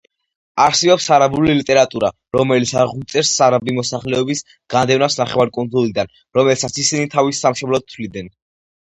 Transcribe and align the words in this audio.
არსებობს 0.63 1.07
არაბული 1.15 1.55
ლიტერატურა 1.57 2.07
რომელიც 2.37 2.71
აგვიწერს 2.83 3.33
არაბი 3.47 3.75
მოსახლეობის 3.79 4.41
განდევნას 4.75 5.17
ნახევარკუნძულიდან, 5.21 6.09
რომელსაც 6.39 6.79
ისინი 6.85 7.11
თავის 7.17 7.43
სამშობლოდ 7.45 7.87
თვლიდნენ. 7.97 8.33